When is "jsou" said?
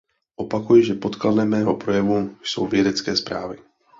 2.43-2.67